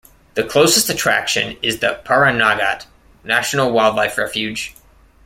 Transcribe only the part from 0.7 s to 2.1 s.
attraction is the